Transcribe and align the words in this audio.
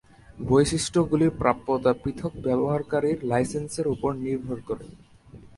বৈশিষ্ট্যগুলির 0.47 1.31
প্রাপ্যতা 1.39 1.91
পৃথক 2.01 2.33
ব্যবহারকারীর 2.45 3.17
লাইসেন্সের 3.23 3.87
উপর 3.87 4.11
নির্ভর 4.23 4.57
করে। 4.67 4.85